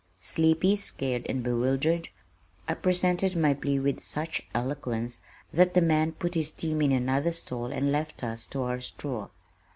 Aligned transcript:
Sleepy, 0.19 0.77
scared 0.77 1.27
and 1.29 1.43
bewildered, 1.43 2.09
I 2.67 2.73
presented 2.73 3.35
my 3.35 3.53
plea 3.53 3.77
with 3.77 4.01
such 4.03 4.47
eloquence 4.51 5.19
that 5.53 5.75
the 5.75 5.79
man 5.81 6.13
put 6.13 6.33
his 6.33 6.51
team 6.51 6.81
in 6.81 6.91
another 6.91 7.31
stall 7.31 7.67
and 7.67 7.91
left 7.91 8.23
us 8.23 8.47
to 8.47 8.63
our 8.63 8.81
straw. 8.81 9.29